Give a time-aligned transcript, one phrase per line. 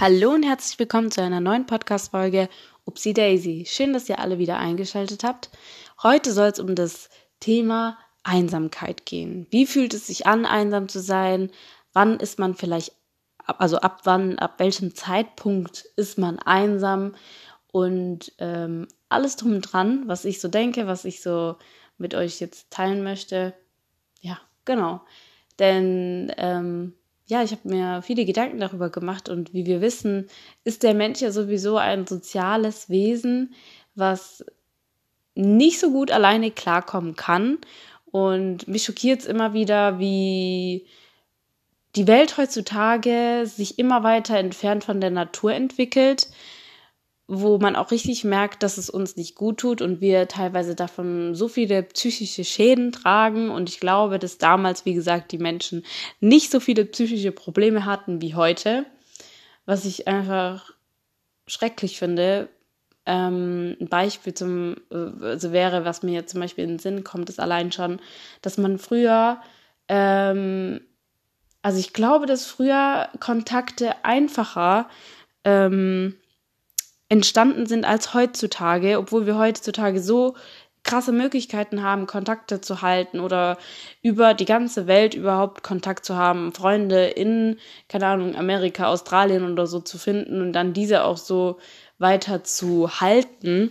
[0.00, 2.48] Hallo und herzlich willkommen zu einer neuen Podcast-Folge
[2.84, 3.64] Upsi Daisy.
[3.66, 5.50] Schön, dass ihr alle wieder eingeschaltet habt.
[6.04, 9.48] Heute soll es um das Thema Einsamkeit gehen.
[9.50, 11.50] Wie fühlt es sich an, einsam zu sein?
[11.92, 12.92] Wann ist man vielleicht,
[13.44, 17.16] also ab wann, ab welchem Zeitpunkt ist man einsam?
[17.72, 21.56] Und ähm, alles drum und dran, was ich so denke, was ich so
[21.96, 23.52] mit euch jetzt teilen möchte.
[24.20, 25.00] Ja, genau.
[25.58, 26.94] Denn ähm,
[27.28, 30.28] ja, ich habe mir viele Gedanken darüber gemacht und wie wir wissen,
[30.64, 33.54] ist der Mensch ja sowieso ein soziales Wesen,
[33.94, 34.44] was
[35.34, 37.58] nicht so gut alleine klarkommen kann.
[38.06, 40.86] Und mich schockiert es immer wieder, wie
[41.96, 46.28] die Welt heutzutage sich immer weiter entfernt von der Natur entwickelt
[47.30, 51.34] wo man auch richtig merkt, dass es uns nicht gut tut und wir teilweise davon
[51.34, 53.50] so viele psychische Schäden tragen.
[53.50, 55.84] Und ich glaube, dass damals, wie gesagt, die Menschen
[56.20, 58.86] nicht so viele psychische Probleme hatten wie heute,
[59.66, 60.72] was ich einfach
[61.46, 62.48] schrecklich finde.
[63.04, 67.04] Ähm, ein Beispiel zum, äh, also wäre, was mir jetzt zum Beispiel in den Sinn
[67.04, 68.00] kommt, ist allein schon,
[68.40, 69.38] dass man früher,
[69.88, 70.80] ähm,
[71.60, 74.88] also ich glaube, dass früher Kontakte einfacher
[75.44, 76.14] ähm,
[77.08, 80.34] entstanden sind als heutzutage, obwohl wir heutzutage so
[80.84, 83.58] krasse Möglichkeiten haben, Kontakte zu halten oder
[84.02, 89.66] über die ganze Welt überhaupt Kontakt zu haben, Freunde in, keine Ahnung, Amerika, Australien oder
[89.66, 91.58] so zu finden und dann diese auch so
[91.98, 93.70] weiter zu halten.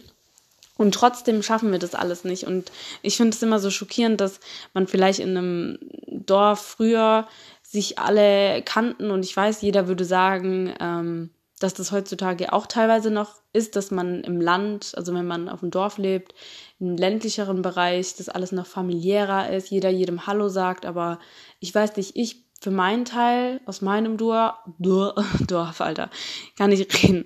[0.78, 2.44] Und trotzdem schaffen wir das alles nicht.
[2.44, 4.40] Und ich finde es immer so schockierend, dass
[4.76, 7.28] man vielleicht in einem Dorf früher
[7.64, 13.10] sich alle kannten und ich weiß, jeder würde sagen, ähm, dass das heutzutage auch teilweise
[13.10, 16.36] noch ist, dass man im Land, also wenn man auf dem Dorf lebt,
[16.80, 21.20] im ländlicheren Bereich, dass alles noch familiärer ist, jeder jedem Hallo sagt, aber
[21.60, 24.56] ich weiß nicht, ich für meinen Teil aus meinem Dorf,
[25.48, 26.10] Dorf, Alter,
[26.58, 27.26] kann ich reden,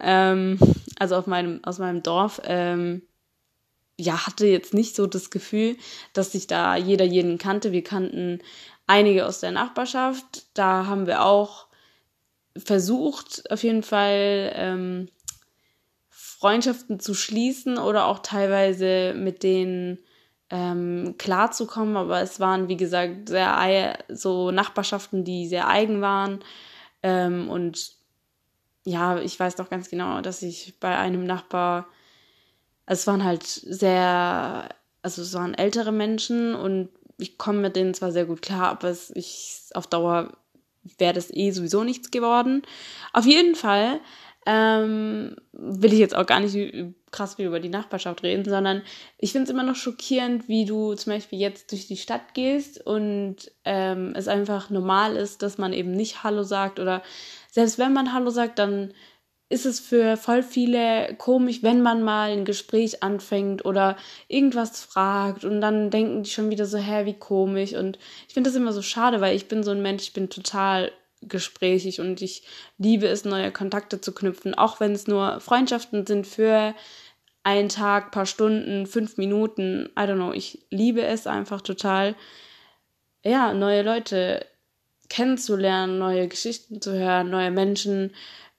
[0.00, 0.58] ähm,
[0.98, 3.02] also auf meinem, aus meinem Dorf, ähm,
[3.98, 5.76] ja, hatte jetzt nicht so das Gefühl,
[6.12, 7.70] dass sich da jeder jeden kannte.
[7.70, 8.40] Wir kannten
[8.86, 11.66] einige aus der Nachbarschaft, da haben wir auch
[12.56, 15.08] versucht auf jeden Fall ähm,
[16.08, 19.98] Freundschaften zu schließen oder auch teilweise mit denen
[20.50, 26.40] ähm, klarzukommen, aber es waren wie gesagt sehr so Nachbarschaften, die sehr eigen waren.
[27.02, 27.92] Ähm, und
[28.84, 31.86] ja, ich weiß noch ganz genau, dass ich bei einem Nachbar,
[32.86, 34.68] es waren halt sehr,
[35.00, 38.88] also es waren ältere Menschen und ich komme mit denen zwar sehr gut klar, aber
[38.88, 40.36] es, ich auf Dauer
[40.98, 42.62] wäre das eh sowieso nichts geworden.
[43.12, 44.00] Auf jeden Fall
[44.46, 46.56] ähm, will ich jetzt auch gar nicht
[47.12, 48.82] krass viel über die Nachbarschaft reden, sondern
[49.18, 52.84] ich finde es immer noch schockierend, wie du zum Beispiel jetzt durch die Stadt gehst
[52.84, 57.02] und ähm, es einfach normal ist, dass man eben nicht Hallo sagt oder
[57.50, 58.94] selbst wenn man Hallo sagt, dann
[59.52, 63.96] ist es für voll viele komisch, wenn man mal ein Gespräch anfängt oder
[64.26, 67.74] irgendwas fragt und dann denken die schon wieder so, hä, wie komisch.
[67.74, 70.30] Und ich finde das immer so schade, weil ich bin so ein Mensch, ich bin
[70.30, 70.90] total
[71.20, 72.44] gesprächig und ich
[72.78, 76.74] liebe es, neue Kontakte zu knüpfen, auch wenn es nur Freundschaften sind für
[77.44, 80.32] einen Tag, paar Stunden, fünf Minuten, I don't know.
[80.32, 82.14] Ich liebe es einfach total,
[83.22, 84.46] ja, neue Leute
[85.10, 88.14] kennenzulernen, neue Geschichten zu hören, neue Menschen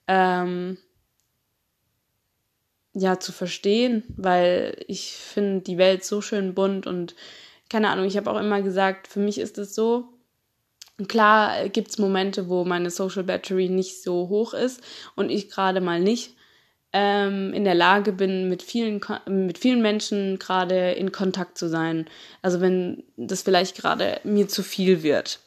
[0.08, 0.78] ähm,
[2.94, 7.16] ja zu verstehen, weil ich finde die Welt so schön bunt und
[7.70, 10.10] keine Ahnung, ich habe auch immer gesagt, für mich ist es so,
[11.08, 14.82] klar gibt es Momente, wo meine Social Battery nicht so hoch ist
[15.16, 16.36] und ich gerade mal nicht
[16.92, 22.08] ähm, in der Lage bin, mit vielen, mit vielen Menschen gerade in Kontakt zu sein.
[22.44, 25.40] Also wenn das vielleicht gerade mir zu viel wird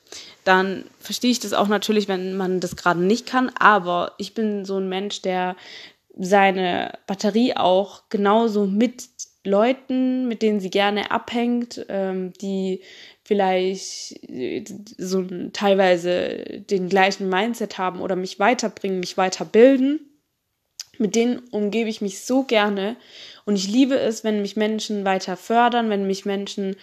[0.46, 3.50] dann verstehe ich das auch natürlich, wenn man das gerade nicht kann.
[3.58, 5.56] Aber ich bin so ein Mensch, der
[6.16, 9.08] seine Batterie auch genauso mit
[9.44, 12.80] Leuten, mit denen sie gerne abhängt, ähm, die
[13.22, 14.64] vielleicht äh,
[14.98, 20.00] so teilweise den gleichen Mindset haben oder mich weiterbringen, mich weiterbilden.
[20.98, 22.96] Mit denen umgebe ich mich so gerne
[23.44, 26.76] und ich liebe es, wenn mich Menschen weiter fördern, wenn mich Menschen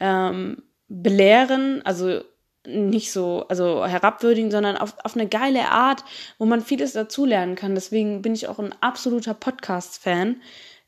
[0.00, 2.22] ähm, belehren, also
[2.66, 6.04] nicht so, also herabwürdigen, sondern auf, auf eine geile Art,
[6.38, 7.74] wo man vieles dazulernen kann.
[7.74, 10.40] Deswegen bin ich auch ein absoluter Podcast-Fan.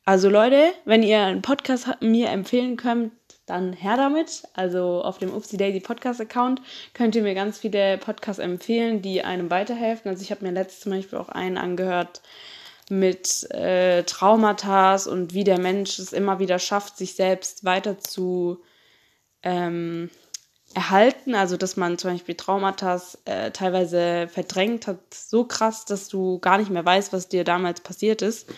[0.05, 3.13] Also Leute, wenn ihr einen Podcast mir empfehlen könnt,
[3.47, 4.43] dann her damit.
[4.55, 6.61] Also auf dem Upsi Daisy Podcast Account
[6.93, 10.11] könnt ihr mir ganz viele Podcasts empfehlen, die einem weiterhelfen.
[10.11, 12.23] Also ich habe mir letztes zum Beispiel auch einen angehört
[12.91, 18.63] mit äh, Traumata und wie der Mensch es immer wieder schafft, sich selbst weiter zu
[19.43, 20.11] ähm,
[20.75, 26.39] erhalten, also dass man zum Beispiel Traumata äh, teilweise verdrängt hat, so krass, dass du
[26.41, 28.49] gar nicht mehr weißt, was dir damals passiert ist,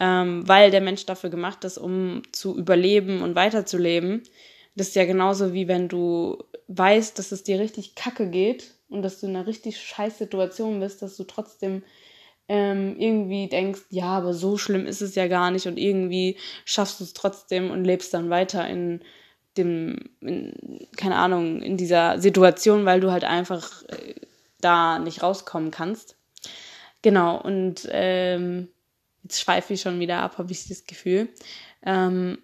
[0.00, 4.22] ähm, weil der Mensch dafür gemacht ist, um zu überleben und weiterzuleben.
[4.74, 9.02] Das ist ja genauso wie wenn du weißt, dass es dir richtig kacke geht und
[9.02, 11.82] dass du in einer richtig scheiß Situation bist, dass du trotzdem
[12.48, 17.00] ähm, irgendwie denkst, ja, aber so schlimm ist es ja gar nicht und irgendwie schaffst
[17.00, 19.00] du es trotzdem und lebst dann weiter in
[19.56, 24.14] dem, in, keine Ahnung, in dieser Situation, weil du halt einfach äh,
[24.60, 26.16] da nicht rauskommen kannst.
[27.02, 28.68] Genau, und ähm,
[29.22, 31.28] jetzt schweife ich schon wieder ab, habe ich das Gefühl.
[31.84, 32.38] Ähm,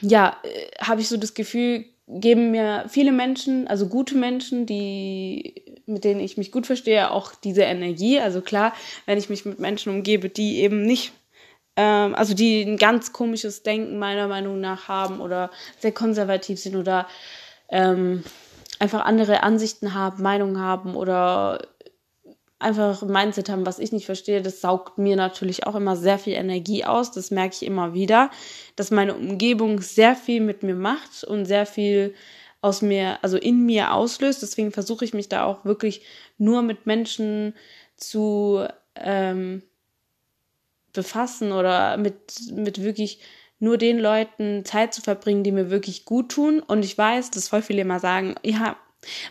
[0.00, 5.62] ja, äh, habe ich so das Gefühl, geben mir viele Menschen, also gute Menschen, die,
[5.86, 8.18] mit denen ich mich gut verstehe, auch diese Energie.
[8.18, 8.74] Also klar,
[9.06, 11.12] wenn ich mich mit Menschen umgebe, die eben nicht,
[11.76, 16.76] ähm, also die ein ganz komisches Denken meiner Meinung nach haben oder sehr konservativ sind
[16.76, 17.06] oder
[17.68, 18.22] ähm,
[18.78, 21.66] einfach andere Ansichten haben, Meinungen haben oder
[22.58, 26.18] einfach ein Mindset haben, was ich nicht verstehe, das saugt mir natürlich auch immer sehr
[26.18, 27.12] viel Energie aus.
[27.12, 28.30] Das merke ich immer wieder,
[28.76, 32.14] dass meine Umgebung sehr viel mit mir macht und sehr viel
[32.62, 34.40] aus mir, also in mir auslöst.
[34.42, 36.02] Deswegen versuche ich mich da auch wirklich
[36.38, 37.54] nur mit Menschen
[37.96, 38.64] zu
[38.96, 39.62] ähm,
[40.94, 43.20] befassen oder mit, mit wirklich
[43.58, 46.60] nur den Leuten Zeit zu verbringen, die mir wirklich gut tun.
[46.60, 48.76] Und ich weiß, dass voll viele immer sagen, ja,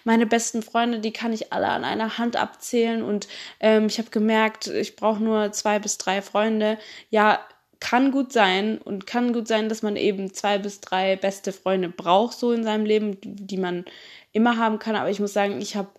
[0.03, 3.27] meine besten Freunde, die kann ich alle an einer Hand abzählen und
[3.59, 6.77] ähm, ich habe gemerkt, ich brauche nur zwei bis drei Freunde.
[7.09, 7.39] Ja,
[7.79, 11.89] kann gut sein und kann gut sein, dass man eben zwei bis drei beste Freunde
[11.89, 13.83] braucht so in seinem Leben, die man
[14.31, 14.95] immer haben kann.
[14.95, 15.89] Aber ich muss sagen, ich habe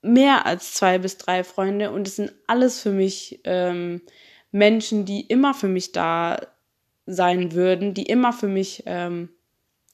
[0.00, 4.00] mehr als zwei bis drei Freunde und es sind alles für mich ähm,
[4.50, 6.38] Menschen, die immer für mich da
[7.06, 9.30] sein würden, die immer für mich ähm,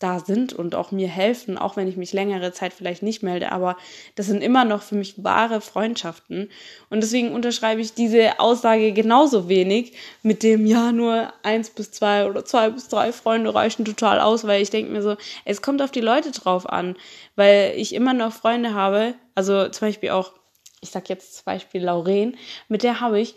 [0.01, 3.53] da sind und auch mir helfen, auch wenn ich mich längere Zeit vielleicht nicht melde,
[3.53, 3.77] aber
[4.17, 6.51] das sind immer noch für mich wahre Freundschaften.
[6.91, 9.93] Und deswegen unterschreibe ich diese Aussage genauso wenig
[10.23, 14.47] mit dem, ja, nur eins bis zwei oder zwei bis drei Freunde reichen total aus,
[14.47, 16.97] weil ich denke mir so, es kommt auf die Leute drauf an,
[17.37, 20.33] weil ich immer noch Freunde habe, also zum Beispiel auch,
[20.81, 22.37] ich sag jetzt zum Beispiel Lauren,
[22.69, 23.37] mit der habe ich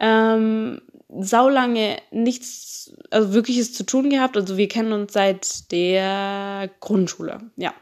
[0.00, 0.80] ähm,
[1.20, 4.36] saulange nichts, also wirkliches zu tun gehabt.
[4.36, 7.74] Also wir kennen uns seit der Grundschule, ja.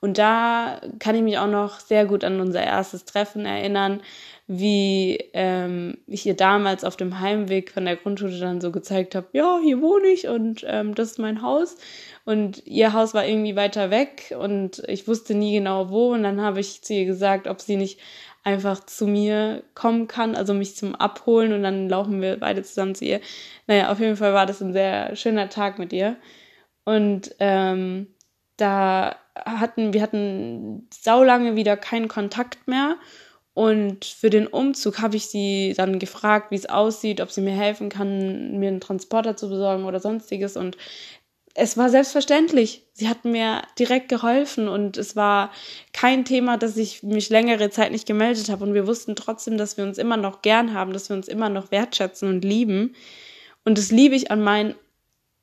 [0.00, 4.00] Und da kann ich mich auch noch sehr gut an unser erstes Treffen erinnern,
[4.46, 9.28] wie ähm, ich ihr damals auf dem Heimweg von der Grundschule dann so gezeigt habe,
[9.32, 11.76] ja, hier wohne ich und ähm, das ist mein Haus.
[12.24, 16.12] Und ihr Haus war irgendwie weiter weg und ich wusste nie genau wo.
[16.12, 18.00] Und dann habe ich zu ihr gesagt, ob sie nicht
[18.42, 22.94] einfach zu mir kommen kann, also mich zum Abholen und dann laufen wir beide zusammen
[22.94, 23.20] zu ihr.
[23.66, 26.16] Naja, auf jeden Fall war das ein sehr schöner Tag mit ihr.
[26.84, 28.08] Und ähm,
[28.56, 32.96] da hatten wir hatten saulange wieder keinen Kontakt mehr.
[33.52, 37.52] Und für den Umzug habe ich sie dann gefragt, wie es aussieht, ob sie mir
[37.54, 40.56] helfen kann, mir einen Transporter zu besorgen oder sonstiges.
[40.56, 40.76] Und
[41.54, 42.86] es war selbstverständlich.
[42.92, 45.50] Sie hat mir direkt geholfen und es war
[45.92, 49.76] kein Thema, dass ich mich längere Zeit nicht gemeldet habe und wir wussten trotzdem, dass
[49.76, 52.94] wir uns immer noch gern haben, dass wir uns immer noch wertschätzen und lieben.
[53.64, 54.74] Und das liebe ich an meinen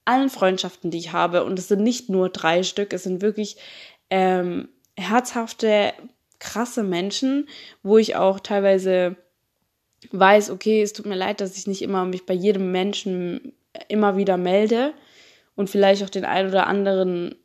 [0.05, 1.43] allen Freundschaften, die ich habe.
[1.43, 3.57] Und es sind nicht nur drei Stück, es sind wirklich
[4.09, 5.93] ähm, herzhafte,
[6.39, 7.49] krasse Menschen,
[7.83, 9.17] wo ich auch teilweise
[10.11, 13.53] weiß, okay, es tut mir leid, dass ich nicht immer mich bei jedem Menschen
[13.89, 14.93] immer wieder melde
[15.57, 17.35] und vielleicht auch den einen oder anderen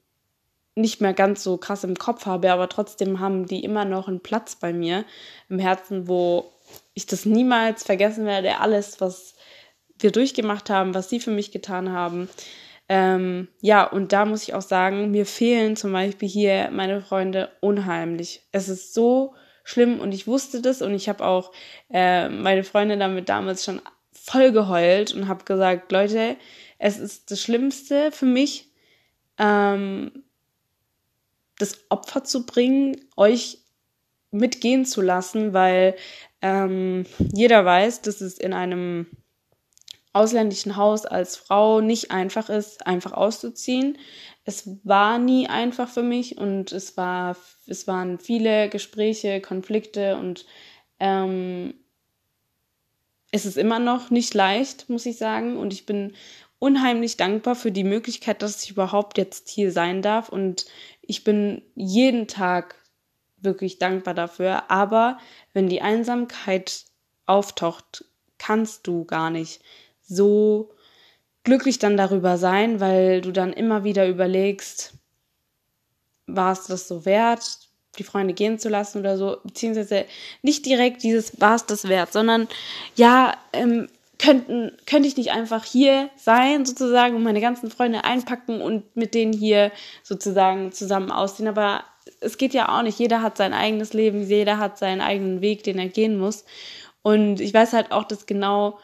[0.75, 4.21] nicht mehr ganz so krass im Kopf habe, aber trotzdem haben die immer noch einen
[4.21, 5.05] Platz bei mir
[5.49, 6.53] im Herzen, wo
[6.95, 8.59] ich das niemals vergessen werde.
[8.59, 9.35] Alles, was
[9.99, 12.29] wir durchgemacht haben, was sie für mich getan haben.
[12.89, 17.51] Ähm, ja, und da muss ich auch sagen, mir fehlen zum Beispiel hier meine Freunde
[17.61, 18.43] unheimlich.
[18.53, 21.53] Es ist so schlimm und ich wusste das und ich habe auch
[21.91, 26.37] äh, meine Freunde damit damals schon voll geheult und habe gesagt, Leute,
[26.83, 28.69] es ist das Schlimmste für mich,
[29.39, 30.25] ähm,
[31.59, 33.59] das Opfer zu bringen, euch
[34.33, 35.95] mitgehen zu lassen, weil
[36.41, 39.07] ähm, jeder weiß, dass es in einem
[40.13, 43.97] ausländischen Haus als Frau nicht einfach ist, einfach auszuziehen.
[44.45, 47.37] Es war nie einfach für mich und es war,
[47.69, 50.47] es waren viele Gespräche, Konflikte und
[50.99, 51.75] ähm,
[53.35, 55.57] es ist immer noch nicht leicht, muss ich sagen.
[55.57, 56.13] Und ich bin
[56.63, 60.29] unheimlich dankbar für die Möglichkeit, dass ich überhaupt jetzt hier sein darf.
[60.29, 60.67] Und
[61.01, 62.77] ich bin jeden Tag
[63.37, 64.71] wirklich dankbar dafür.
[64.71, 65.19] Aber
[65.53, 66.85] wenn die Einsamkeit
[67.27, 68.05] auftaucht,
[68.39, 69.61] kannst du gar nicht
[70.03, 70.71] so
[71.43, 74.95] glücklich dann darüber sein, weil du dann immer wieder überlegst,
[76.29, 77.59] war es das so wert,
[77.99, 80.05] die Freunde gehen zu lassen oder so, beziehungsweise
[80.43, 82.47] nicht direkt dieses war es das wert, sondern
[82.95, 83.89] ja, ähm,
[84.23, 89.15] könnten, könnte ich nicht einfach hier sein, sozusagen, und meine ganzen Freunde einpacken und mit
[89.15, 89.73] denen hier
[90.05, 91.49] sozusagen zusammen ausziehen.
[91.49, 91.85] Aber
[92.21, 92.99] es geht ja auch nicht.
[93.01, 96.45] Jeder hat sein eigenes Leben, jeder hat seinen eigenen Weg, den er gehen muss.
[97.03, 98.79] Und ich weiß halt auch, dass genau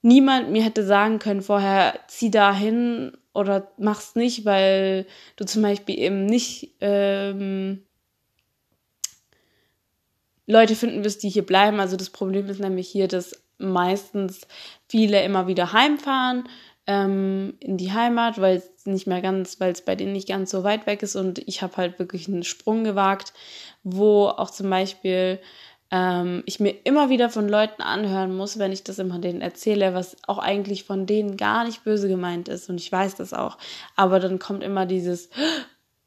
[0.00, 5.60] niemand mir hätte sagen können vorher, zieh da hin oder mach's nicht, weil du zum
[5.60, 7.82] Beispiel eben nicht ähm,
[10.46, 11.78] Leute finden wirst, die hier bleiben.
[11.78, 14.46] Also das Problem ist nämlich hier, dass meistens
[14.88, 16.48] viele immer wieder heimfahren
[16.86, 20.50] ähm, in die Heimat, weil es nicht mehr ganz, weil es bei denen nicht ganz
[20.50, 21.16] so weit weg ist.
[21.16, 23.32] Und ich habe halt wirklich einen Sprung gewagt,
[23.82, 25.38] wo auch zum Beispiel
[25.90, 29.94] ähm, ich mir immer wieder von Leuten anhören muss, wenn ich das immer denen erzähle,
[29.94, 32.70] was auch eigentlich von denen gar nicht böse gemeint ist.
[32.70, 33.58] Und ich weiß das auch,
[33.96, 35.30] aber dann kommt immer dieses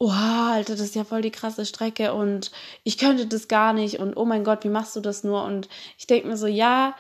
[0.01, 2.49] oh, Alter, das ist ja voll die krasse Strecke und
[2.83, 3.99] ich könnte das gar nicht.
[3.99, 5.43] Und oh mein Gott, wie machst du das nur?
[5.43, 6.95] Und ich denke mir so, ja,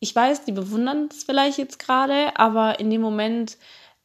[0.00, 3.56] ich weiß, die bewundern es vielleicht jetzt gerade, aber in dem Moment,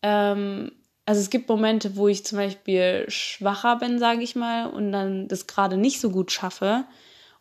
[0.01, 0.71] ähm,
[1.05, 5.27] also es gibt Momente, wo ich zum Beispiel schwacher bin, sage ich mal, und dann
[5.27, 6.85] das gerade nicht so gut schaffe.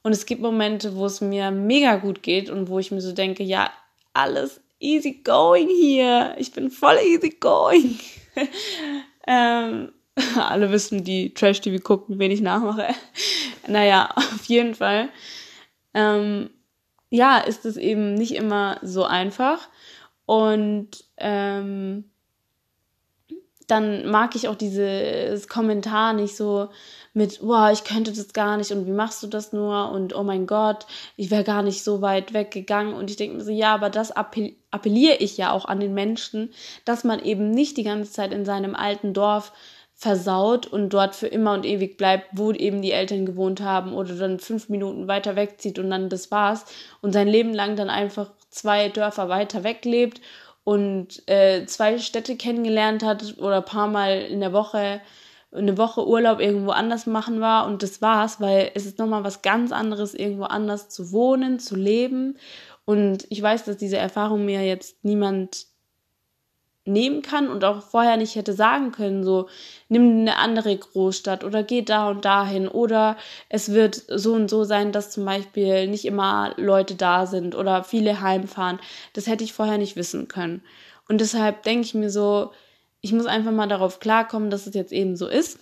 [0.02, 3.12] Und es gibt Momente, wo es mir mega gut geht und wo ich mir so
[3.12, 3.70] denke, ja,
[4.14, 6.34] alles easy going hier.
[6.38, 8.00] Ich bin voll easy going.
[9.26, 9.92] ähm,
[10.36, 12.88] alle wissen, die Trash-TV gucken, wen ich nachmache.
[13.66, 15.08] naja, auf jeden Fall.
[15.94, 16.50] Ähm,
[17.10, 19.68] ja, ist es eben nicht immer so einfach.
[20.26, 22.04] Und ähm,
[23.70, 26.68] dann mag ich auch dieses Kommentar nicht so
[27.12, 30.22] mit, wow, ich könnte das gar nicht und wie machst du das nur und oh
[30.22, 30.86] mein Gott,
[31.16, 34.12] ich wäre gar nicht so weit weggegangen und ich denke mir so, ja, aber das
[34.12, 36.52] appelliere ich ja auch an den Menschen,
[36.84, 39.52] dass man eben nicht die ganze Zeit in seinem alten Dorf
[40.00, 44.14] versaut und dort für immer und ewig bleibt, wo eben die Eltern gewohnt haben oder
[44.14, 46.64] dann fünf Minuten weiter wegzieht und dann das war's
[47.02, 50.22] und sein Leben lang dann einfach zwei Dörfer weiter weg lebt
[50.64, 55.02] und äh, zwei Städte kennengelernt hat oder paar Mal in der Woche
[55.52, 59.42] eine Woche Urlaub irgendwo anders machen war und das war's, weil es ist nochmal was
[59.42, 62.38] ganz anderes, irgendwo anders zu wohnen, zu leben.
[62.86, 65.66] Und ich weiß, dass diese Erfahrung mir jetzt niemand
[66.92, 69.48] nehmen kann und auch vorher nicht hätte sagen können, so
[69.88, 73.16] nimm eine andere Großstadt oder geh da und dahin oder
[73.48, 77.84] es wird so und so sein, dass zum Beispiel nicht immer Leute da sind oder
[77.84, 78.80] viele heimfahren.
[79.12, 80.62] Das hätte ich vorher nicht wissen können.
[81.08, 82.52] Und deshalb denke ich mir so,
[83.00, 85.58] ich muss einfach mal darauf klarkommen, dass es jetzt eben so ist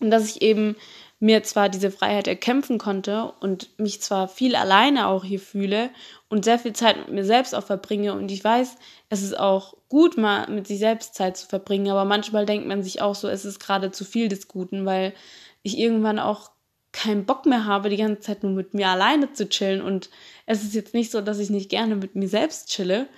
[0.00, 0.76] und dass ich eben
[1.24, 5.88] mir zwar diese Freiheit erkämpfen konnte und mich zwar viel alleine auch hier fühle
[6.28, 8.76] und sehr viel Zeit mit mir selbst auch verbringe und ich weiß,
[9.08, 12.82] es ist auch gut, mal mit sich selbst Zeit zu verbringen, aber manchmal denkt man
[12.82, 15.14] sich auch so, es ist gerade zu viel des Guten, weil
[15.62, 16.50] ich irgendwann auch
[16.92, 20.10] keinen Bock mehr habe, die ganze Zeit nur mit mir alleine zu chillen und
[20.44, 23.08] es ist jetzt nicht so, dass ich nicht gerne mit mir selbst chille,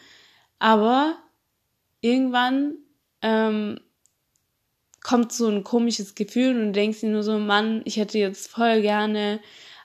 [0.61, 1.17] aber
[2.03, 2.77] irgendwann
[3.21, 3.81] ähm,
[5.07, 8.51] kommt so ein komisches Gefühl und du denkst dir nur so, Mann, ich hätte jetzt
[8.51, 9.39] voll gerne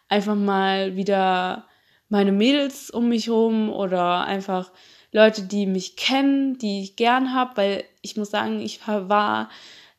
[0.10, 1.68] einfach mal wieder
[2.10, 4.72] meine Mädels um mich rum oder einfach
[5.12, 9.52] Leute, die mich kennen, die ich gern habe, weil ich muss sagen, ich war,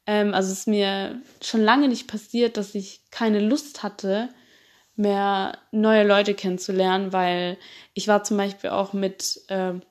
[0.09, 4.29] ähm, also es ist mir schon lange nicht passiert, dass ich keine Lust hatte,
[4.97, 7.59] mehr neue Leute kennenzulernen, weil
[7.95, 9.83] ich war zum Beispiel auch mit ähm,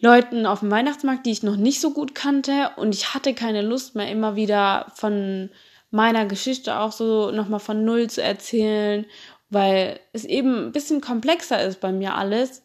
[0.00, 3.62] Leuten auf dem Weihnachtsmarkt, die ich noch nicht so gut kannte und ich hatte keine
[3.62, 5.50] Lust mehr immer wieder von
[5.90, 9.06] meiner Geschichte auch so nochmal von Null zu erzählen,
[9.50, 12.62] weil es eben ein bisschen komplexer ist bei mir alles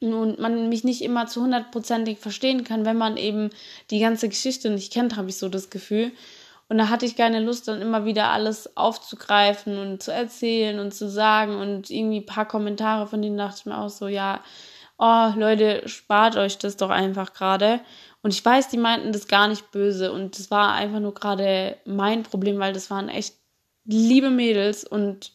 [0.00, 3.50] und man mich nicht immer zu hundertprozentig verstehen kann, wenn man eben
[3.90, 6.12] die ganze Geschichte nicht kennt, habe ich so das Gefühl.
[6.68, 10.94] Und da hatte ich keine Lust, dann immer wieder alles aufzugreifen und zu erzählen und
[10.94, 14.40] zu sagen und irgendwie ein paar Kommentare von denen dachte ich mir auch so, ja,
[15.02, 17.80] oh Leute, spart euch das doch einfach gerade.
[18.22, 20.12] Und ich weiß, die meinten das gar nicht böse.
[20.12, 23.34] Und das war einfach nur gerade mein Problem, weil das waren echt
[23.84, 24.84] liebe Mädels.
[24.84, 25.32] Und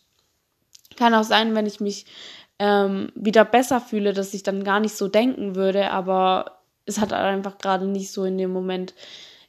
[0.95, 2.05] kann auch sein, wenn ich mich
[2.59, 7.11] ähm, wieder besser fühle, dass ich dann gar nicht so denken würde, aber es hat
[7.11, 8.93] einfach gerade nicht so in dem Moment,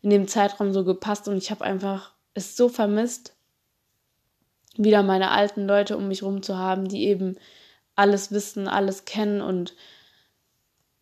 [0.02, 1.28] in dem Zeitraum so gepasst.
[1.28, 3.36] Und ich habe einfach es so vermisst,
[4.76, 7.36] wieder meine alten Leute um mich rum zu haben, die eben
[7.94, 9.74] alles wissen, alles kennen und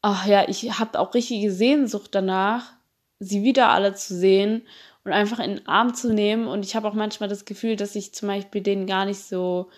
[0.08, 2.72] ach ja, ich habe auch richtige Sehnsucht danach,
[3.18, 4.62] sie wieder alle zu sehen
[5.04, 6.46] und einfach in den Arm zu nehmen.
[6.46, 9.68] Und ich habe auch manchmal das Gefühl, dass ich zum Beispiel denen gar nicht so,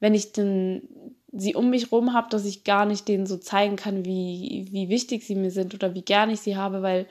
[0.00, 0.88] wenn ich denn
[1.32, 4.88] sie um mich rum habe, dass ich gar nicht denen so zeigen kann, wie, wie
[4.88, 7.06] wichtig sie mir sind oder wie gern ich sie habe, weil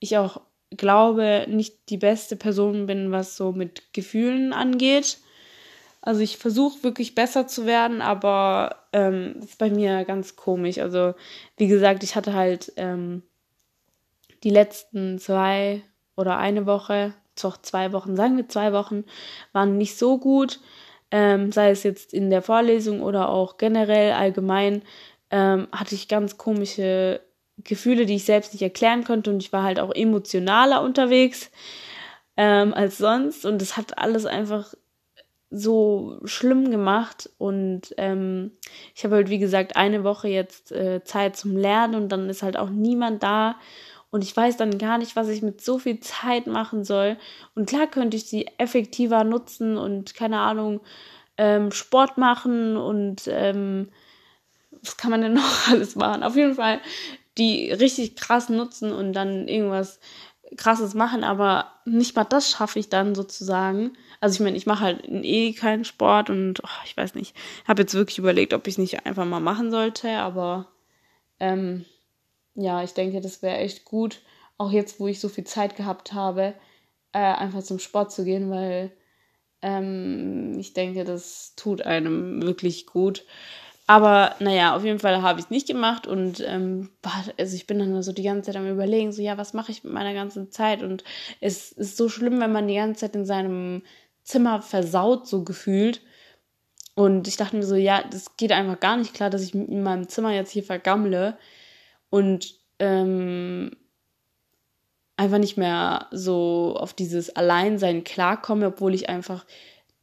[0.00, 0.40] ich auch
[0.76, 5.18] glaube, nicht die beste Person bin, was so mit Gefühlen angeht.
[6.00, 10.78] Also ich versuche wirklich besser zu werden, aber ähm, ist bei mir ganz komisch.
[10.78, 11.14] Also
[11.56, 13.22] wie gesagt, ich hatte halt ähm,
[14.42, 15.82] die letzten zwei
[16.16, 19.04] oder eine Woche, doch zwei Wochen, sagen wir zwei Wochen,
[19.52, 20.60] waren nicht so gut.
[21.10, 24.82] Ähm, sei es jetzt in der Vorlesung oder auch generell allgemein,
[25.30, 27.20] ähm, hatte ich ganz komische
[27.64, 31.50] Gefühle, die ich selbst nicht erklären konnte und ich war halt auch emotionaler unterwegs
[32.36, 34.74] ähm, als sonst und es hat alles einfach
[35.50, 38.52] so schlimm gemacht und ähm,
[38.94, 42.42] ich habe halt wie gesagt eine Woche jetzt äh, Zeit zum Lernen und dann ist
[42.42, 43.56] halt auch niemand da
[44.10, 47.16] und ich weiß dann gar nicht, was ich mit so viel Zeit machen soll
[47.54, 50.80] und klar könnte ich sie effektiver nutzen und keine Ahnung
[51.38, 53.88] ähm, Sport machen und ähm,
[54.82, 56.22] was kann man denn noch alles machen?
[56.22, 56.80] Auf jeden Fall
[57.38, 60.00] die richtig krass nutzen und dann irgendwas
[60.56, 63.92] krasses machen, aber nicht mal das schaffe ich dann sozusagen.
[64.20, 67.82] Also ich meine, ich mache halt eh keinen Sport und oh, ich weiß nicht, habe
[67.82, 70.66] jetzt wirklich überlegt, ob ich es nicht einfach mal machen sollte, aber
[71.40, 71.84] ähm,
[72.54, 74.20] ja, ich denke, das wäre echt gut,
[74.56, 76.54] auch jetzt, wo ich so viel Zeit gehabt habe,
[77.12, 78.92] äh, einfach zum Sport zu gehen, weil
[79.62, 83.24] ähm, ich denke, das tut einem wirklich gut.
[83.86, 86.90] Aber naja, auf jeden Fall habe ich es nicht gemacht und ähm,
[87.38, 89.82] also ich bin dann so die ganze Zeit am überlegen, so ja, was mache ich
[89.82, 90.82] mit meiner ganzen Zeit?
[90.82, 91.04] Und
[91.40, 93.82] es ist so schlimm, wenn man die ganze Zeit in seinem
[94.28, 96.02] Zimmer versaut, so gefühlt.
[96.94, 99.82] Und ich dachte mir so, ja, das geht einfach gar nicht klar, dass ich in
[99.82, 101.38] meinem Zimmer jetzt hier vergammle
[102.10, 103.76] und ähm,
[105.16, 109.46] einfach nicht mehr so auf dieses Alleinsein klarkomme, obwohl ich einfach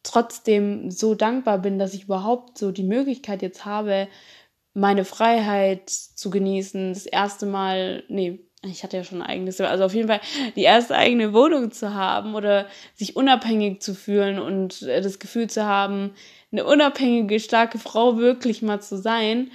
[0.03, 4.07] trotzdem so dankbar bin, dass ich überhaupt so die Möglichkeit jetzt habe,
[4.73, 9.83] meine Freiheit zu genießen, das erste Mal, nee, ich hatte ja schon ein eigenes, also
[9.83, 10.21] auf jeden Fall
[10.55, 15.49] die erste eigene Wohnung zu haben oder sich unabhängig zu fühlen und äh, das Gefühl
[15.49, 16.13] zu haben,
[16.51, 19.51] eine unabhängige, starke Frau wirklich mal zu sein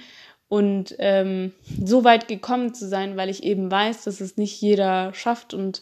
[0.47, 1.53] und ähm,
[1.83, 5.81] so weit gekommen zu sein, weil ich eben weiß, dass es nicht jeder schafft und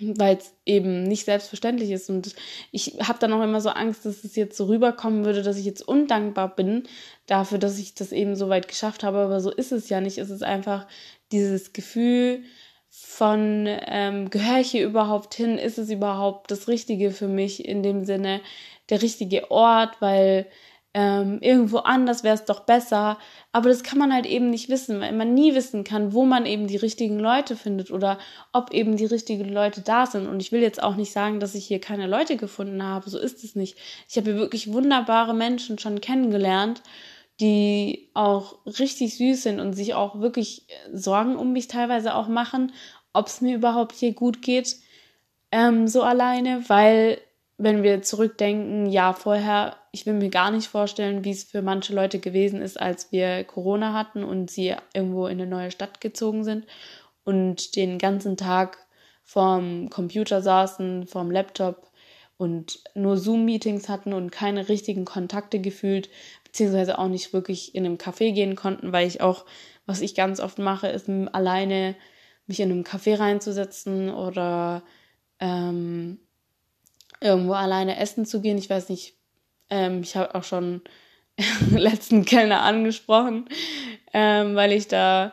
[0.00, 2.10] weil es eben nicht selbstverständlich ist.
[2.10, 2.34] Und
[2.72, 5.64] ich habe dann auch immer so Angst, dass es jetzt so rüberkommen würde, dass ich
[5.64, 6.84] jetzt undankbar bin
[7.26, 9.18] dafür, dass ich das eben so weit geschafft habe.
[9.18, 10.18] Aber so ist es ja nicht.
[10.18, 10.86] Es ist einfach
[11.34, 12.44] dieses Gefühl
[12.88, 15.58] von, ähm, gehöre ich hier überhaupt hin?
[15.58, 18.40] Ist es überhaupt das Richtige für mich in dem Sinne,
[18.88, 20.00] der richtige Ort?
[20.00, 20.46] Weil
[20.96, 23.18] ähm, irgendwo anders wäre es doch besser.
[23.50, 26.46] Aber das kann man halt eben nicht wissen, weil man nie wissen kann, wo man
[26.46, 28.18] eben die richtigen Leute findet oder
[28.52, 30.28] ob eben die richtigen Leute da sind.
[30.28, 33.10] Und ich will jetzt auch nicht sagen, dass ich hier keine Leute gefunden habe.
[33.10, 33.76] So ist es nicht.
[34.08, 36.80] Ich habe hier wirklich wunderbare Menschen schon kennengelernt,
[37.40, 42.72] die auch richtig süß sind und sich auch wirklich Sorgen um mich teilweise auch machen,
[43.12, 44.76] ob es mir überhaupt hier gut geht,
[45.50, 47.18] ähm, so alleine, weil
[47.56, 51.94] wenn wir zurückdenken, ja, vorher, ich will mir gar nicht vorstellen, wie es für manche
[51.94, 56.42] Leute gewesen ist, als wir Corona hatten und sie irgendwo in eine neue Stadt gezogen
[56.42, 56.66] sind
[57.24, 58.78] und den ganzen Tag
[59.22, 61.90] vorm Computer saßen, vorm Laptop
[62.36, 66.10] und nur Zoom-Meetings hatten und keine richtigen Kontakte gefühlt,
[66.54, 69.44] beziehungsweise auch nicht wirklich in einem Café gehen konnten, weil ich auch,
[69.86, 71.96] was ich ganz oft mache, ist alleine
[72.46, 74.84] mich in einem Café reinzusetzen oder
[75.40, 76.20] ähm,
[77.20, 78.56] irgendwo alleine essen zu gehen.
[78.56, 79.16] Ich weiß nicht,
[79.68, 80.82] ähm, ich habe auch schon
[81.72, 83.48] letzten Kellner angesprochen,
[84.12, 85.32] ähm, weil ich da,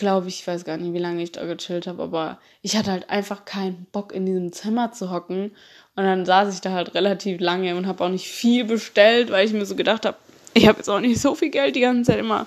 [0.00, 3.10] glaube ich, weiß gar nicht, wie lange ich da gechillt habe, aber ich hatte halt
[3.10, 5.52] einfach keinen Bock in diesem Zimmer zu hocken.
[5.94, 9.46] Und dann saß ich da halt relativ lange und habe auch nicht viel bestellt, weil
[9.46, 10.16] ich mir so gedacht habe,
[10.54, 12.46] ich habe jetzt auch nicht so viel Geld die ganze Zeit immer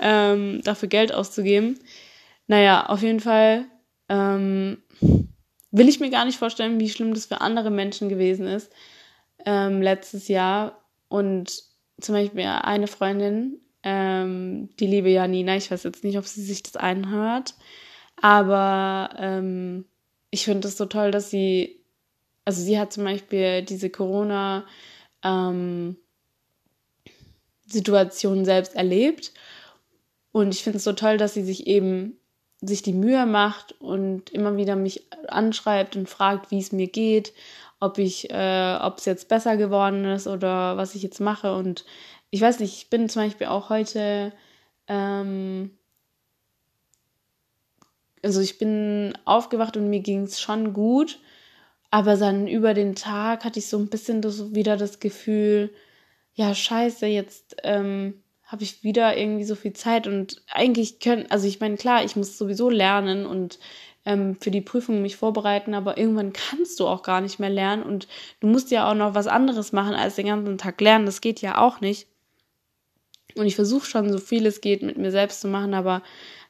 [0.00, 1.78] ähm, dafür Geld auszugeben.
[2.46, 3.66] Naja, auf jeden Fall
[4.08, 4.82] ähm,
[5.70, 8.72] will ich mir gar nicht vorstellen, wie schlimm das für andere Menschen gewesen ist
[9.44, 10.82] ähm, letztes Jahr.
[11.08, 11.62] Und
[12.00, 16.62] zum Beispiel eine Freundin, ähm, die liebe Janina, ich weiß jetzt nicht, ob sie sich
[16.62, 17.54] das einhört,
[18.20, 19.84] aber ähm,
[20.30, 21.80] ich finde es so toll, dass sie,
[22.44, 24.66] also sie hat zum Beispiel diese Corona
[25.22, 25.96] ähm,
[27.66, 29.32] Situation selbst erlebt
[30.32, 32.18] und ich finde es so toll, dass sie sich eben
[32.60, 37.32] sich die Mühe macht und immer wieder mich anschreibt und fragt, wie es mir geht,
[37.80, 41.54] ob ich, äh, ob es jetzt besser geworden ist oder was ich jetzt mache.
[41.54, 41.84] Und
[42.30, 44.32] ich weiß nicht, ich bin zum Beispiel auch heute,
[44.86, 45.70] ähm,
[48.22, 51.18] also ich bin aufgewacht und mir ging es schon gut,
[51.90, 55.70] aber dann über den Tag hatte ich so ein bisschen das, wieder das Gefühl,
[56.34, 61.46] ja, scheiße, jetzt ähm, habe ich wieder irgendwie so viel Zeit und eigentlich können, also
[61.46, 63.58] ich meine, klar, ich muss sowieso lernen und
[64.04, 67.82] ähm, für die Prüfung mich vorbereiten, aber irgendwann kannst du auch gar nicht mehr lernen
[67.82, 68.08] und
[68.40, 71.06] du musst ja auch noch was anderes machen als den ganzen Tag lernen.
[71.06, 72.08] Das geht ja auch nicht.
[73.36, 76.02] Und ich versuche schon so viel es geht mit mir selbst zu machen, aber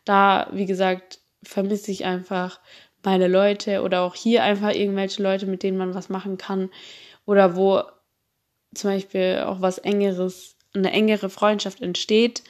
[0.04, 2.60] da, wie gesagt, vermisse ich einfach
[3.04, 6.70] meine Leute oder auch hier einfach irgendwelche Leute, mit denen man was machen kann
[7.26, 7.82] oder wo
[8.74, 12.42] zum Beispiel auch was engeres, eine engere Freundschaft entsteht,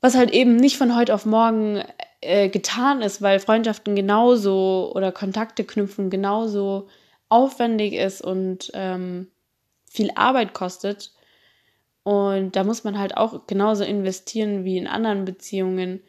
[0.00, 1.82] was halt eben nicht von heute auf morgen
[2.20, 6.88] äh, getan ist, weil Freundschaften genauso oder Kontakte knüpfen genauso
[7.28, 9.28] aufwendig ist und ähm,
[9.86, 11.12] viel Arbeit kostet.
[12.04, 16.00] Und da muss man halt auch genauso investieren wie in anderen Beziehungen.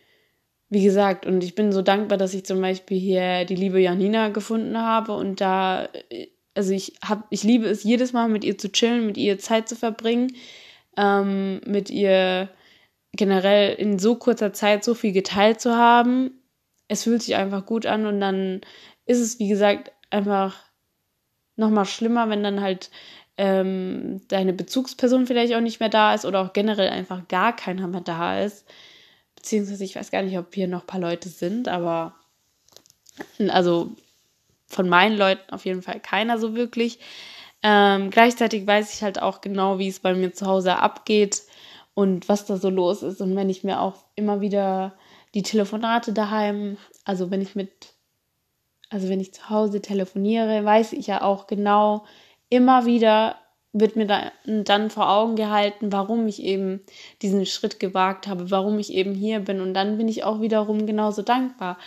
[0.70, 4.30] Wie gesagt, und ich bin so dankbar, dass ich zum Beispiel hier die liebe Janina
[4.30, 8.58] gefunden habe und da äh, also ich hab, ich liebe es jedes Mal mit ihr
[8.58, 10.36] zu chillen, mit ihr Zeit zu verbringen,
[10.98, 12.50] ähm, mit ihr
[13.12, 16.32] generell in so kurzer Zeit so viel geteilt zu haben.
[16.88, 18.62] Es fühlt sich einfach gut an und dann
[19.06, 20.64] ist es, wie gesagt, einfach
[21.58, 22.90] nochmal schlimmer, wenn dann halt
[23.38, 27.88] ähm, deine Bezugsperson vielleicht auch nicht mehr da ist oder auch generell einfach gar keiner
[27.88, 28.66] mehr da ist.
[29.36, 32.16] Beziehungsweise ich weiß gar nicht, ob hier noch ein paar Leute sind, aber
[33.50, 33.92] also
[34.68, 37.00] von meinen Leuten auf jeden Fall keiner so wirklich.
[37.62, 41.44] Ähm, gleichzeitig weiß ich halt auch genau, wie es bei mir zu Hause abgeht
[41.94, 43.22] und was da so los ist.
[43.22, 44.94] Und wenn ich mir auch immer wieder
[45.34, 47.94] die Telefonate daheim, also wenn ich mit,
[48.90, 52.06] also wenn ich zu Hause telefoniere, weiß ich ja auch genau,
[52.50, 53.38] immer wieder
[53.74, 56.80] wird mir da, dann vor Augen gehalten, warum ich eben
[57.22, 59.60] diesen Schritt gewagt habe, warum ich eben hier bin.
[59.60, 61.78] Und dann bin ich auch wiederum genauso dankbar.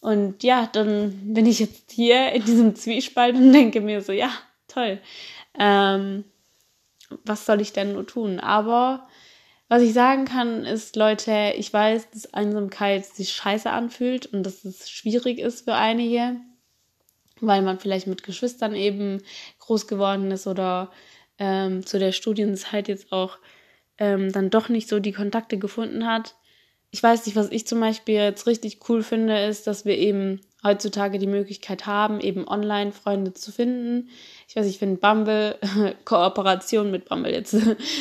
[0.00, 4.30] Und ja, dann bin ich jetzt hier in diesem Zwiespalt und denke mir so, ja,
[4.68, 5.00] toll.
[5.58, 6.24] Ähm,
[7.24, 8.38] was soll ich denn nur tun?
[8.38, 9.08] Aber
[9.68, 14.64] was ich sagen kann, ist, Leute, ich weiß, dass Einsamkeit sich scheiße anfühlt und dass
[14.64, 16.36] es schwierig ist für einige,
[17.40, 19.22] weil man vielleicht mit Geschwistern eben
[19.58, 20.90] groß geworden ist oder
[21.38, 23.38] ähm, zu der Studienzeit jetzt auch
[23.98, 26.34] ähm, dann doch nicht so die Kontakte gefunden hat
[26.90, 30.40] ich weiß nicht, was ich zum Beispiel jetzt richtig cool finde, ist, dass wir eben
[30.64, 34.10] heutzutage die Möglichkeit haben, eben online Freunde zu finden.
[34.48, 35.56] Ich weiß, ich finde Bumble,
[36.04, 37.56] Kooperation mit Bumble jetzt,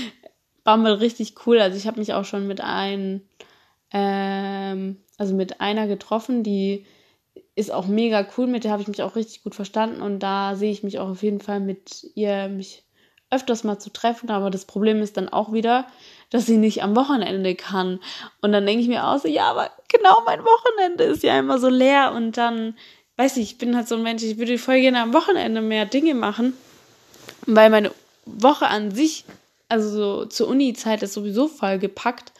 [0.63, 1.59] Bumble richtig cool.
[1.59, 3.21] Also ich habe mich auch schon mit ein,
[3.91, 6.85] ähm, also mit einer getroffen, die
[7.59, 10.55] ist auch mega cool, mit der habe ich mich auch richtig gut verstanden und da
[10.55, 12.83] sehe ich mich auch auf jeden Fall mit ihr mich
[13.31, 15.85] öfters mal zu treffen, aber das Problem ist dann auch wieder,
[16.29, 17.99] dass sie nicht am Wochenende kann.
[18.41, 21.59] Und dann denke ich mir auch so, ja, aber genau mein Wochenende ist ja immer
[21.59, 22.75] so leer und dann,
[23.17, 25.85] weiß ich, ich bin halt so ein Mensch, ich würde voll gerne am Wochenende mehr
[25.85, 26.53] Dinge machen,
[27.45, 27.91] weil meine
[28.25, 29.25] Woche an sich,
[29.67, 32.31] also so zur Uni-Zeit ist sowieso voll gepackt.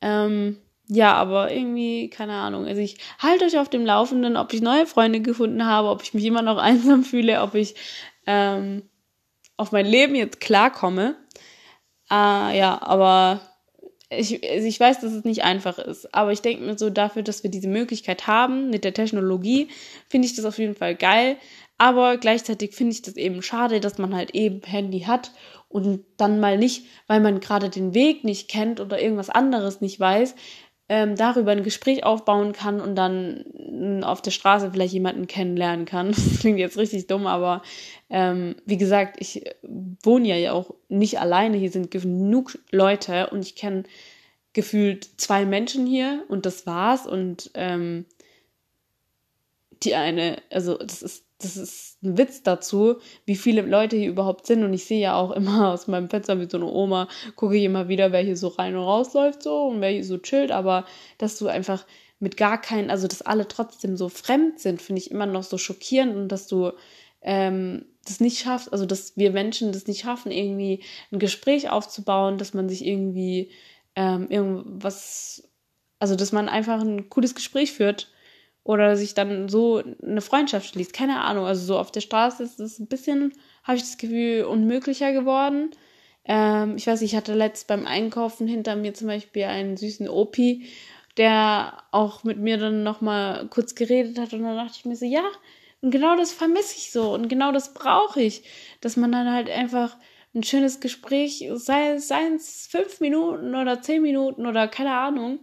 [0.00, 2.66] Ähm, ja, aber irgendwie, keine Ahnung.
[2.66, 6.14] Also ich halte euch auf dem Laufenden, ob ich neue Freunde gefunden habe, ob ich
[6.14, 7.74] mich immer noch einsam fühle, ob ich
[8.26, 8.82] ähm,
[9.56, 11.16] auf mein Leben jetzt klarkomme.
[12.10, 13.40] Äh, ja, aber
[14.08, 16.14] ich, also ich weiß, dass es nicht einfach ist.
[16.14, 19.68] Aber ich denke mir so, dafür, dass wir diese Möglichkeit haben mit der Technologie,
[20.08, 21.36] finde ich das auf jeden Fall geil.
[21.76, 25.32] Aber gleichzeitig finde ich das eben schade, dass man halt eben Handy hat
[25.68, 30.00] und dann mal nicht, weil man gerade den Weg nicht kennt oder irgendwas anderes nicht
[30.00, 30.34] weiß,
[30.88, 36.08] ähm, darüber ein Gespräch aufbauen kann und dann auf der Straße vielleicht jemanden kennenlernen kann.
[36.16, 37.62] Das klingt jetzt richtig dumm, aber
[38.08, 39.44] ähm, wie gesagt, ich
[40.02, 41.56] wohne ja auch nicht alleine.
[41.56, 43.84] Hier sind genug Leute und ich kenne
[44.54, 47.06] gefühlt zwei Menschen hier und das war's.
[47.06, 48.06] Und ähm,
[49.82, 54.46] die eine, also das ist das ist ein Witz dazu, wie viele Leute hier überhaupt
[54.46, 54.64] sind.
[54.64, 57.64] Und ich sehe ja auch immer aus meinem Fenster wie so eine Oma, gucke ich
[57.64, 60.50] immer wieder, wer hier so rein und raus läuft so und wer hier so chillt.
[60.50, 60.84] Aber
[61.18, 61.86] dass du einfach
[62.18, 65.58] mit gar keinen, also dass alle trotzdem so fremd sind, finde ich immer noch so
[65.58, 66.72] schockierend und dass du
[67.22, 72.38] ähm, das nicht schaffst, also dass wir Menschen das nicht schaffen, irgendwie ein Gespräch aufzubauen,
[72.38, 73.52] dass man sich irgendwie
[73.94, 75.48] ähm, irgendwas,
[76.00, 78.08] also dass man einfach ein cooles Gespräch führt
[78.68, 80.92] oder sich dann so eine Freundschaft schließt.
[80.92, 81.46] Keine Ahnung.
[81.46, 83.32] Also so auf der Straße ist es ein bisschen,
[83.64, 85.70] habe ich das Gefühl, unmöglicher geworden.
[86.26, 90.66] Ähm, ich weiß, ich hatte letzt beim Einkaufen hinter mir zum Beispiel einen süßen Opi,
[91.16, 95.06] der auch mit mir dann nochmal kurz geredet hat und dann dachte ich mir so,
[95.06, 95.24] ja,
[95.80, 98.42] und genau das vermisse ich so und genau das brauche ich,
[98.82, 99.96] dass man dann halt einfach
[100.34, 105.38] ein schönes Gespräch, sei, sei es fünf Minuten oder zehn Minuten oder keine Ahnung,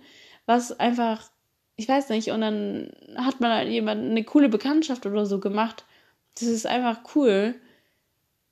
[0.46, 1.28] was einfach
[1.78, 5.86] ich weiß nicht, und dann hat man halt jemand eine coole Bekanntschaft oder so gemacht.
[6.36, 7.56] Das ist einfach cool.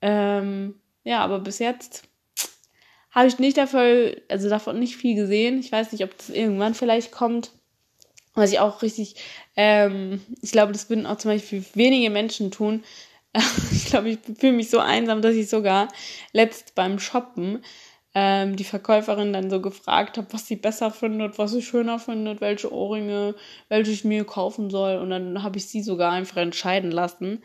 [0.02, 2.04] Ähm, ja, aber bis jetzt
[3.10, 5.60] habe ich nicht dafür, also davon nicht viel gesehen.
[5.60, 7.52] Ich weiß nicht, ob das irgendwann vielleicht kommt.
[8.34, 9.14] Was ich auch richtig,
[9.56, 12.82] ähm, ich glaube, das würden auch zum Beispiel wenige Menschen tun.
[13.72, 15.88] ich glaube, ich fühle mich so einsam, dass ich sogar
[16.32, 17.64] letzt beim Shoppen
[18.14, 22.40] ähm, die Verkäuferin dann so gefragt habe, was sie besser findet, was sie schöner findet,
[22.40, 23.34] welche Ohrringe,
[23.68, 24.96] welche ich mir kaufen soll.
[24.96, 27.42] Und dann habe ich sie sogar einfach entscheiden lassen.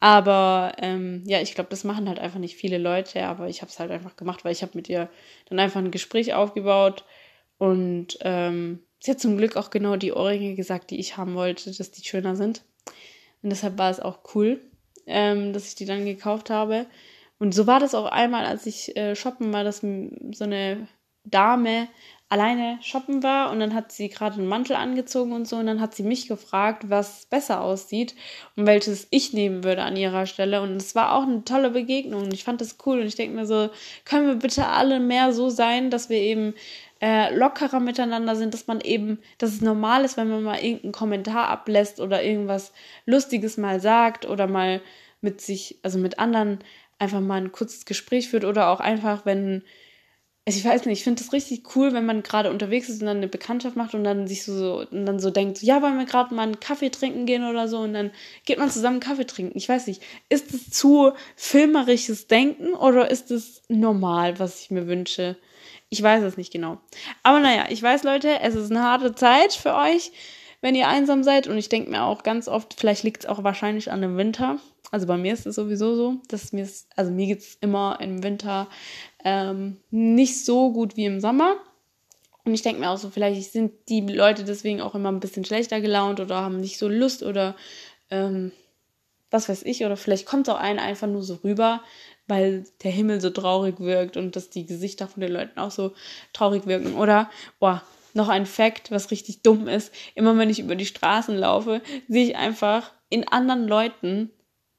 [0.00, 3.70] Aber ähm, ja, ich glaube, das machen halt einfach nicht viele Leute, aber ich habe
[3.70, 5.08] es halt einfach gemacht, weil ich habe mit ihr
[5.48, 7.04] dann einfach ein Gespräch aufgebaut
[7.58, 11.72] und ähm, sie hat zum Glück auch genau die Ohrringe gesagt, die ich haben wollte,
[11.76, 12.62] dass die schöner sind.
[13.42, 14.60] Und deshalb war es auch cool,
[15.06, 16.86] ähm, dass ich die dann gekauft habe.
[17.38, 20.88] Und so war das auch einmal, als ich äh, shoppen war, dass so eine
[21.24, 21.88] Dame
[22.30, 25.80] alleine shoppen war und dann hat sie gerade einen Mantel angezogen und so und dann
[25.80, 28.14] hat sie mich gefragt, was besser aussieht
[28.54, 30.60] und welches ich nehmen würde an ihrer Stelle.
[30.60, 33.34] Und es war auch eine tolle Begegnung und ich fand das cool und ich denke
[33.34, 33.70] mir so,
[34.04, 36.54] können wir bitte alle mehr so sein, dass wir eben
[37.00, 40.92] äh, lockerer miteinander sind, dass man eben, dass es normal ist, wenn man mal irgendeinen
[40.92, 42.72] Kommentar ablässt oder irgendwas
[43.06, 44.82] Lustiges mal sagt oder mal
[45.22, 46.58] mit sich, also mit anderen
[46.98, 49.62] einfach mal ein kurzes Gespräch führt oder auch einfach, wenn
[50.48, 53.06] also ich weiß nicht, ich finde das richtig cool, wenn man gerade unterwegs ist und
[53.06, 56.06] dann eine Bekanntschaft macht und dann sich so, und dann so denkt, ja, wollen wir
[56.06, 58.12] gerade mal einen Kaffee trinken gehen oder so und dann
[58.46, 59.58] geht man zusammen Kaffee trinken.
[59.58, 64.86] Ich weiß nicht, ist es zu filmerisches Denken oder ist es normal, was ich mir
[64.86, 65.36] wünsche?
[65.90, 66.80] Ich weiß es nicht genau.
[67.22, 70.12] Aber naja, ich weiß, Leute, es ist eine harte Zeit für euch,
[70.60, 73.44] wenn ihr einsam seid und ich denke mir auch ganz oft, vielleicht liegt es auch
[73.44, 74.58] wahrscheinlich an dem Winter.
[74.90, 78.22] Also bei mir ist es sowieso so, dass mir, also mir geht es immer im
[78.22, 78.68] Winter
[79.24, 81.56] ähm, nicht so gut wie im Sommer.
[82.44, 85.44] Und ich denke mir auch so, vielleicht sind die Leute deswegen auch immer ein bisschen
[85.44, 87.54] schlechter gelaunt oder haben nicht so Lust oder
[88.10, 88.52] ähm,
[89.30, 89.84] was weiß ich.
[89.84, 91.82] Oder vielleicht kommt auch einen einfach nur so rüber,
[92.26, 95.92] weil der Himmel so traurig wirkt und dass die Gesichter von den Leuten auch so
[96.32, 96.94] traurig wirken.
[96.94, 97.82] Oder, boah,
[98.18, 99.94] noch ein Fakt, was richtig dumm ist.
[100.14, 104.30] Immer wenn ich über die Straßen laufe, sehe ich einfach in anderen Leuten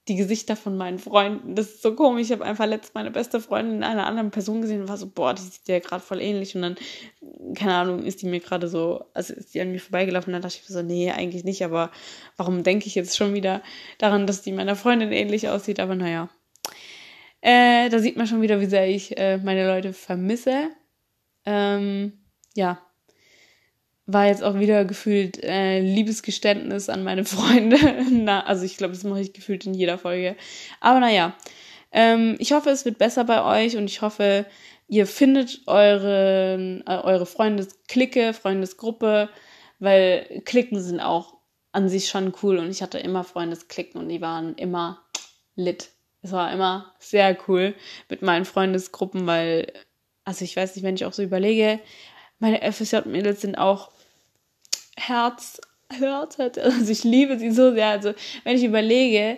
[0.08, 1.56] die Gesichter von meinen Freunden.
[1.56, 2.24] Das ist so komisch.
[2.28, 5.08] Ich habe einfach letztens meine beste Freundin in einer anderen Person gesehen und war so,
[5.08, 6.56] boah, die sieht ja gerade voll ähnlich.
[6.56, 6.76] Und dann,
[7.56, 10.30] keine Ahnung, ist die mir gerade so, also ist die an mir vorbeigelaufen.
[10.30, 11.64] Und dann dachte ich so, nee, eigentlich nicht.
[11.64, 11.92] Aber
[12.38, 13.62] warum denke ich jetzt schon wieder
[14.00, 15.80] daran, dass die meiner Freundin ähnlich aussieht?
[15.80, 16.30] Aber naja.
[17.42, 20.70] Äh, da sieht man schon wieder, wie sehr ich äh, meine Leute vermisse.
[21.46, 22.14] Ähm,
[22.56, 22.80] ja,
[24.12, 27.78] war jetzt auch wieder gefühlt äh, Liebesgeständnis an meine Freunde.
[28.12, 30.36] Na, also ich glaube, das mache ich gefühlt in jeder Folge.
[30.80, 31.36] Aber naja,
[31.92, 34.46] ähm, ich hoffe, es wird besser bei euch und ich hoffe,
[34.88, 39.30] ihr findet eure, äh, eure Freundesklicke, Freundesgruppe,
[39.78, 41.36] weil Klicken sind auch
[41.72, 45.04] an sich schon cool und ich hatte immer Freundesklicken und die waren immer
[45.56, 45.90] lit.
[46.24, 47.76] Es war immer sehr cool
[48.10, 49.72] mit meinen Freundesgruppen, weil,
[50.26, 51.80] also ich weiß nicht, wenn ich auch so überlege,
[52.40, 53.92] meine FSJ-Mädels sind auch
[55.00, 55.60] Herz,
[55.92, 57.88] Herz, Also ich liebe sie so sehr.
[57.88, 59.38] Also wenn ich überlege,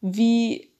[0.00, 0.70] wie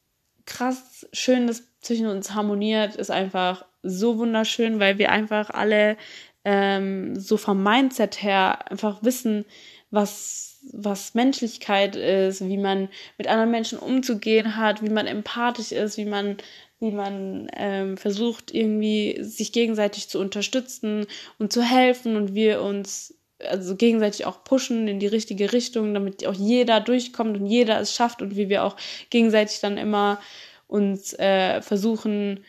[0.47, 5.97] krass schön das zwischen uns harmoniert, ist einfach so wunderschön, weil wir einfach alle
[6.45, 9.45] ähm, so vom Mindset her einfach wissen,
[9.91, 15.97] was, was Menschlichkeit ist, wie man mit anderen Menschen umzugehen hat, wie man empathisch ist,
[15.97, 16.37] wie man,
[16.81, 21.07] wie man ähm, versucht, irgendwie sich gegenseitig zu unterstützen
[21.39, 23.15] und zu helfen und wir uns
[23.47, 27.95] also gegenseitig auch pushen in die richtige Richtung, damit auch jeder durchkommt und jeder es
[27.95, 28.77] schafft und wie wir auch
[29.11, 30.21] gegenseitig dann immer
[30.67, 32.45] uns äh, versuchen,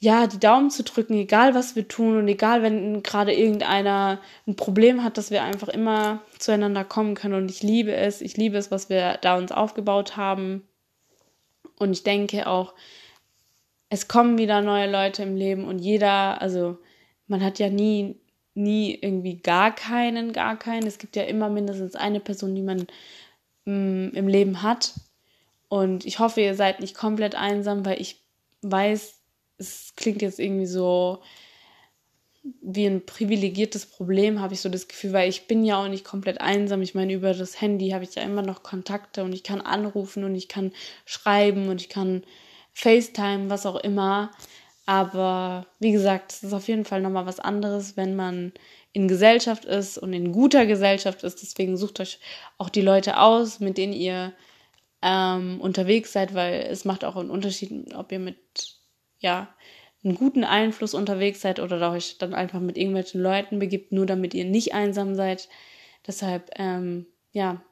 [0.00, 4.56] ja, die Daumen zu drücken, egal was wir tun und egal, wenn gerade irgendeiner ein
[4.56, 7.34] Problem hat, dass wir einfach immer zueinander kommen können.
[7.34, 10.66] Und ich liebe es, ich liebe es, was wir da uns aufgebaut haben.
[11.78, 12.74] Und ich denke auch,
[13.90, 16.78] es kommen wieder neue Leute im Leben und jeder, also
[17.28, 18.16] man hat ja nie
[18.54, 20.86] nie irgendwie gar keinen, gar keinen.
[20.86, 22.86] Es gibt ja immer mindestens eine Person, die man
[23.64, 24.94] mh, mm, im Leben hat.
[25.68, 28.20] Und ich hoffe, ihr seid nicht komplett einsam, weil ich
[28.62, 29.18] weiß,
[29.58, 31.22] es klingt jetzt irgendwie so
[32.60, 36.04] wie ein privilegiertes Problem, habe ich so das Gefühl, weil ich bin ja auch nicht
[36.04, 36.82] komplett einsam.
[36.82, 40.24] Ich meine, über das Handy habe ich ja immer noch Kontakte und ich kann anrufen
[40.24, 40.72] und ich kann
[41.04, 42.24] schreiben und ich kann
[42.72, 44.32] FaceTime, was auch immer.
[44.86, 48.52] Aber wie gesagt, es ist auf jeden Fall nochmal was anderes, wenn man
[48.92, 51.40] in Gesellschaft ist und in guter Gesellschaft ist.
[51.42, 52.18] Deswegen sucht euch
[52.58, 54.32] auch die Leute aus, mit denen ihr
[55.00, 58.36] ähm, unterwegs seid, weil es macht auch einen Unterschied, ob ihr mit,
[59.20, 59.52] ja,
[60.04, 64.34] einen guten Einfluss unterwegs seid oder euch dann einfach mit irgendwelchen Leuten begibt, nur damit
[64.34, 65.48] ihr nicht einsam seid.
[66.06, 67.62] Deshalb, ähm, ja,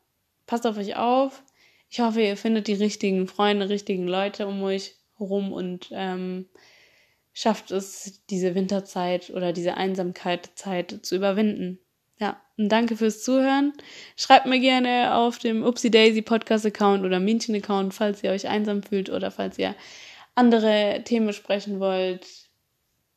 [0.47, 1.43] passt auf euch auf.
[1.89, 6.47] Ich hoffe, ihr findet die richtigen Freunde, richtigen Leute um euch herum und ähm,
[7.41, 11.79] schafft es, diese Winterzeit oder diese Einsamkeit-Zeit zu überwinden.
[12.19, 13.73] Ja, und danke fürs Zuhören.
[14.15, 18.47] Schreibt mir gerne auf dem Upsi Daisy Podcast Account oder Männchen Account, falls ihr euch
[18.47, 19.75] einsam fühlt oder falls ihr
[20.35, 22.27] andere Themen sprechen wollt,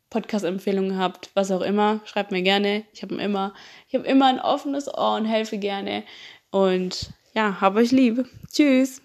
[0.09, 1.99] Podcast-Empfehlungen habt, was auch immer.
[2.05, 2.85] Schreibt mir gerne.
[2.93, 3.53] Ich habe immer,
[3.89, 6.05] ich habe immer ein offenes Ohr und helfe gerne.
[6.49, 8.25] Und ja, hab euch lieb.
[8.49, 9.02] Tschüss.